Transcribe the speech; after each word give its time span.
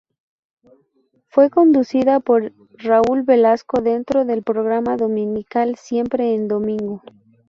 Fue 1.27 1.51
conducida 1.51 2.19
por 2.21 2.53
Raúl 2.79 3.21
Velasco 3.21 3.81
dentro 3.83 4.25
del 4.25 4.41
programa 4.41 4.97
dominical 4.97 5.75
Siempre 5.75 6.33
en 6.33 6.47
Domingo. 6.47 7.03